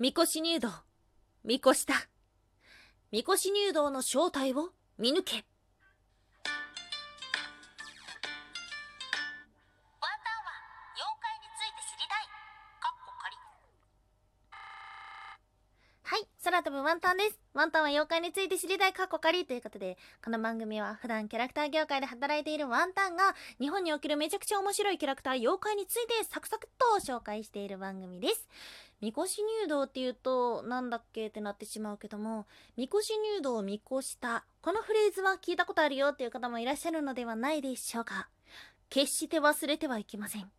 [0.00, 0.70] みこし入道。
[1.44, 1.92] みこした
[3.12, 5.34] みこし入道の正体を見抜け。
[5.34, 5.44] ワンタンは
[10.96, 12.24] 妖怪について知りたい。
[12.80, 13.36] かっこ仮。
[16.02, 17.38] はい空飛ぶワンタンです。
[17.52, 18.94] ワンタンは妖怪について知りたい。
[18.94, 19.44] 過去仮。
[19.44, 28.48] ということでこの番組は普段キャラクター業界で働いているワンタンが日本におけるめちゃくちゃ面白いキャラクター妖怪についてサクサクっと紹介している番組です
[29.00, 38.28] みこし入道っていうとなんだっけってなってしまうけどもみこし入道を見越したこのフレーズは聞いたことあるよっていう方もいらっしゃるのではないでしょうか。
[38.90, 40.50] 決して忘れてはいけません。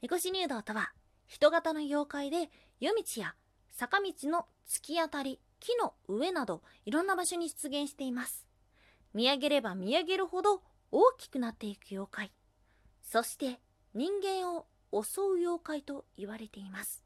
[0.00, 0.92] みこし入道とは
[1.26, 3.34] 人型の妖怪で夜道や
[3.72, 8.46] 坂道の突き当たり木の上などいろんな場所に出現しています。
[9.12, 12.32] 見上げれば見上げるほど大きくなっていく妖怪。
[13.02, 13.58] そして
[13.94, 17.03] 人間を襲う妖怪と言われています。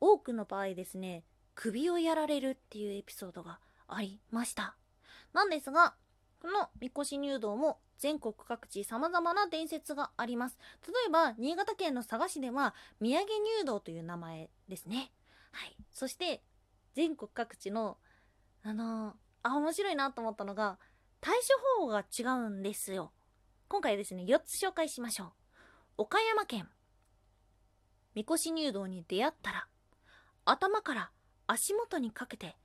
[0.00, 1.24] 多くの場合ですね
[1.54, 3.58] 首をやられるっていうエピソードが
[3.88, 4.76] ありました。
[5.32, 5.94] なんですが
[6.40, 10.58] このみこし入道も全国各地様々な伝説があります。
[10.86, 15.10] 例えば新潟県の佐賀市では宮城入道という名前ですね。
[15.52, 15.76] はい。
[15.92, 16.42] そして
[16.94, 17.96] 全国各地の
[18.62, 20.78] あのーあ面白いなと思ったのが
[21.20, 21.38] 対
[21.78, 23.12] 処方法が違うんですよ。
[23.68, 25.32] 今回ですね4つ紹介しましょう。
[25.98, 26.68] 岡山県。
[28.14, 29.66] みこし入道に出会ったら
[30.48, 31.10] 頭から
[31.48, 32.56] 足元にかけて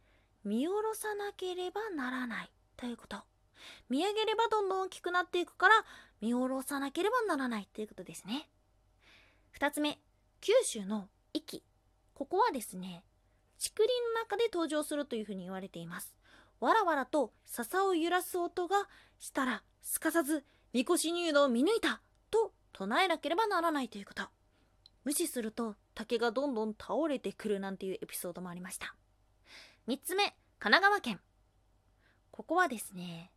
[0.45, 2.51] 見下ろさなければならない。
[2.77, 3.17] ということ。
[3.89, 5.73] 見上げればどんどん大きくなっていくから
[6.21, 7.67] 見下ろさなければならない。
[7.73, 8.47] ということですね。
[9.59, 9.99] 2つ目。
[10.41, 11.63] 九州の壱岐。
[12.13, 13.03] ここはですね
[13.59, 16.15] 竹林の中で登場するというふうに言われています。
[16.59, 18.87] わらわらと笹を揺らす音が
[19.19, 24.23] したらすかさずみこし入道を見抜いたと唱えなければならないということ。
[25.03, 28.95] 無視すると竹がどんどん倒れてくるなんていうエピソードもありました。
[29.87, 30.23] 3つ目
[30.59, 31.19] 神奈川県。
[32.31, 33.31] ここはですね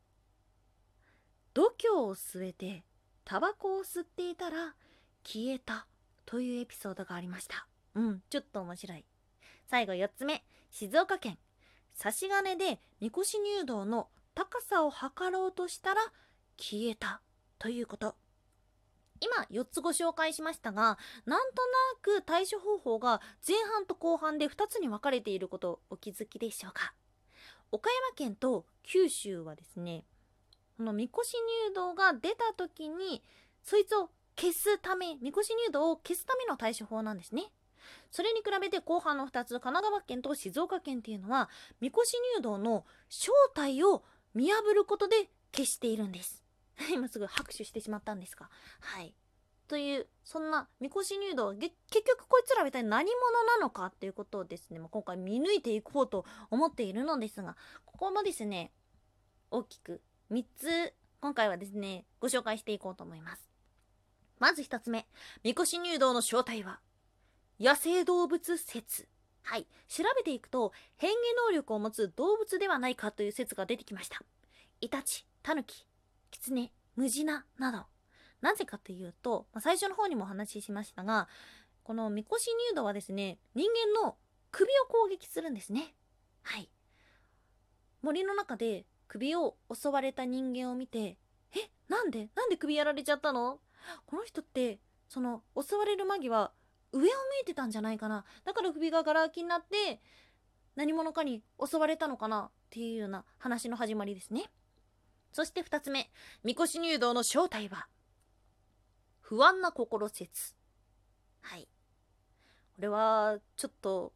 [1.52, 2.84] 度胸を据えて
[3.24, 4.74] タバコを吸っていたら
[5.24, 5.86] 消えた
[6.26, 7.66] というエピソードがありました。
[7.94, 9.04] うんちょっと面白い。
[9.66, 11.38] 最後4つ目静岡県。
[11.94, 16.00] 差し金でみこし入道の高さを測ろうとしたら
[16.58, 17.20] 消えた
[17.58, 18.16] ということ。
[19.24, 21.62] 今4つご紹介しましたがなんと
[22.12, 26.92] なく対処方法が前半と後半で2つに分かれていることお気づきでしょうか。
[27.72, 30.04] 岡山県と九州はですね
[30.76, 31.34] このみこし
[31.68, 33.22] 入道が出た時に
[33.62, 37.44] そいつを消すためみこし入道を消すための対処法なんですね。
[38.10, 41.48] それに比べて後半の2つ神奈川県と静岡県っていうのは
[41.80, 46.43] みこし入道の正体を見破ることで消しているんです。
[46.92, 49.14] 今すぐ拍手してしまったんですがはい。
[49.66, 58.72] というそんなみこし入道結局こいつらみたいに何者なのかっていうことをですね、今回見抜いていこうと思っているのですがここもですね
[59.50, 63.50] 大きく3つ今回はですねご紹介していこうと思います。
[64.38, 65.06] まず1つ目
[65.42, 66.80] みこし入道の正体は
[67.58, 69.08] 野生動物説。
[69.42, 69.66] はい。
[69.88, 74.22] 調べていくと変化能力を持つ動物ではないかという説が出てきました。
[74.80, 75.86] イタチタヌキ
[76.34, 77.78] キツネムジナなど。
[78.40, 81.28] なぜかというと、まあ最初の方にもお話ししましたが
[81.84, 84.16] このみこし入道はですね人間の
[84.50, 85.94] 首を攻撃するんですね。
[86.42, 86.68] はい。
[88.02, 91.16] 森の中で首を襲われた人間を見て
[91.56, 93.60] えなんでなんで首やられちゃったの？
[94.04, 96.50] この人ってその襲われる間際
[96.92, 97.08] 上を向
[97.42, 98.24] いてたんじゃないかな。
[98.44, 100.00] だから首がガラ空きになって
[100.74, 104.50] 何者かに襲われたのかなっていうような話の始まりですね。
[105.34, 106.08] そして2つ目
[106.44, 107.88] みこし入道の正体は
[109.20, 110.54] 不安な心説。
[111.40, 111.66] はい。
[112.76, 114.12] これはちょっと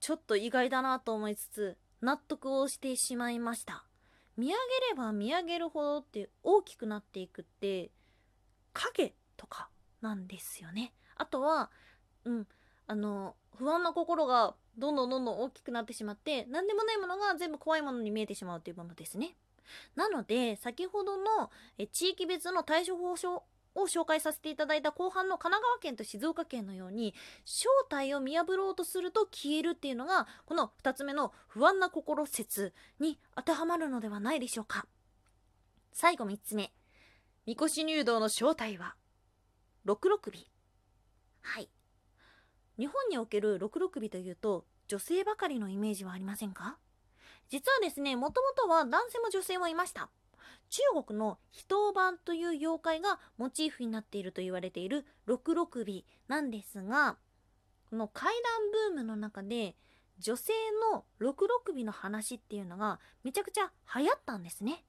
[0.00, 3.86] ちょっと意外だなと思いつつ納得をしてしまいました。
[4.36, 4.56] 見上げ
[4.88, 7.92] れば見上げるほどって大きくなっていくって
[8.72, 9.68] 影とか
[10.00, 10.94] なんですよね。
[11.14, 11.70] あとは
[12.24, 12.48] うん
[12.88, 19.36] あの不安な心がどんどんどんどん大きくなってしまって何でもないものが全部怖いものに見えてしまうというものですね。
[19.96, 21.50] なので先ほどの
[21.92, 23.44] 地域別の対処法書
[23.76, 27.12] を紹介させていただいた後半の神奈川県と静岡県のように
[27.44, 34.86] 正体を見破ろうとすると消えるっていうのがこの2つ目の不安な心説に当てはまるのではないでしょうか。
[35.92, 36.72] 最後3つ目。
[37.46, 38.94] みこし入道の正体は
[39.84, 40.32] 六六尾。
[41.42, 41.68] はい。
[42.78, 46.78] 日本における六六尾というと女性ばかりのイメージはありませんか？
[47.54, 50.10] 実はですねもともとは男性も女性もいました。
[50.70, 57.16] 中国の非当番という妖怪がモチーフになっていると言われている六六尾なんですが
[57.88, 58.32] この怪
[58.90, 59.76] 談ブームの中で
[60.18, 60.52] 女性
[60.92, 64.84] の六六尾の話っていうのがめちゃくちゃ流行ったんですね。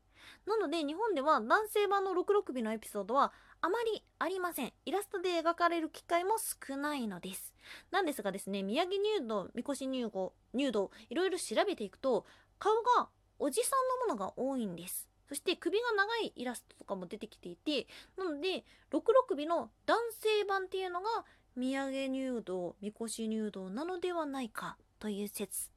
[0.48, 3.32] なので日本では男性版の六六尾のエピソードは
[3.62, 4.74] あまりありません。
[4.86, 7.54] イラストで描かれる機会も少ないのです。
[7.92, 12.26] なんですがですね宮城入道みこし入道入道いろいろ調べていくと
[12.60, 13.10] 顔が
[13.40, 13.70] おじさ
[14.08, 15.08] んのものが多いんです。
[15.28, 21.26] そして首が長いイラストとかも出てきていてなので六六尾の男性版っていうのが
[21.58, 25.72] 土産入道みこし入道なのではないかという説。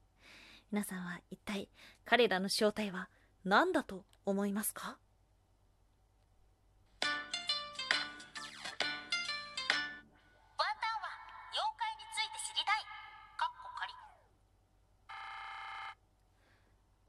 [0.71, 1.71] 皆さんは一体
[2.05, 3.09] 彼らの正体は
[3.45, 4.99] 何だと思いますか？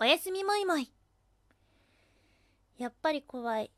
[0.01, 0.89] おやすみもいもい。
[2.77, 3.69] やっぱり怖い。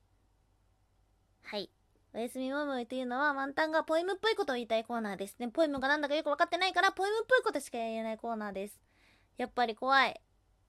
[1.41, 1.71] はい。
[2.13, 5.37] おやすみもいもいというのはワンタンがポエムっぽいことを言いたいコーナーです。
[5.39, 8.79] ねポエムがなんだかよく分かってないからポエムっぽいことしか言えないコーナーです。
[9.37, 10.21] やっぱり怖い。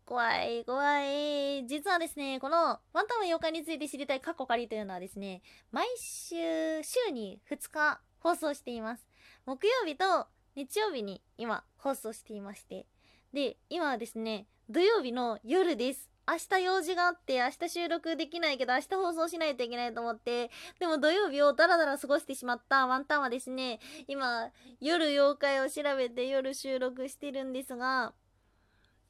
[0.07, 1.67] 怖い怖い。
[1.67, 2.57] 実はですねこの
[2.95, 9.07] ワンタンは妖怪について知りたいカッコ仮というのはですね毎週週に2日放送しています。
[9.45, 12.87] 木曜日と日曜日に今放送していまして。
[13.35, 28.15] で今はですね土曜日の夜です明日用事があって明日収録できないけど明日放送しないといけないと思ってでも土曜日をダラダラ過ごしてしまったワンタンはですね今夜妖怪を調べて夜収録してるんですが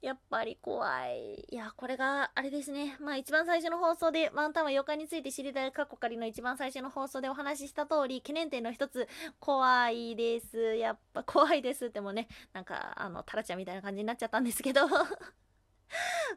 [0.01, 1.45] やっぱり怖い。
[1.49, 2.97] いや、これがあれですね。
[2.99, 9.07] まあ一番最初の放送でワンタンは妖怪について知りたい過去仮の一番最初の放送でお話しした通り、懸念点の一つ、
[9.39, 10.75] 怖いです。
[10.75, 14.81] やっぱ怖いですってもね、なんかあの、タラちゃんみたいな感じになっちゃったんですけど。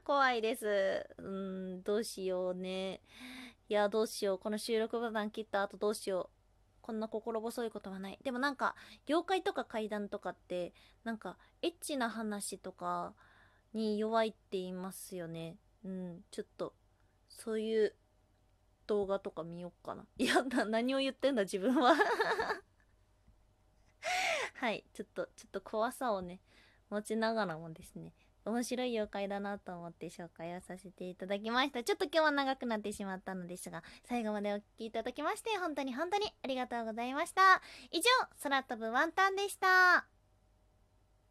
[0.07, 1.05] 怖いです。
[1.19, 3.01] うん、どうしようね。
[3.69, 4.39] いや、どうしよう。
[4.39, 6.81] この収録ボタン切った後どうしよう。
[6.81, 8.19] こんな心細いことはない。
[8.23, 8.77] でもなんか、
[9.09, 10.73] 妖怪とか怪談とかって、
[11.03, 13.15] なんか、エッチな話とか
[13.75, 15.57] に弱いって言いますよね。
[15.85, 16.73] うん、ちょっと、
[17.29, 17.93] そういう
[18.87, 20.07] 動画とか見よっかな。
[20.19, 21.97] いや、な、何を言ってんだ、自分は。
[24.55, 26.41] はい、ちょっと、ちょっと怖さをね、
[26.91, 28.15] 持ちながらもですね、
[28.47, 31.83] 面白い妖怪だなと思って紹介をさせていただきました。
[31.83, 37.61] ちょっと今日は長くなってしまったのですが、最後までお聞きいただきまして、本当に本当にありがとうございました。
[37.91, 38.03] 以上、
[38.43, 40.16] 空飛ぶワンタンでした。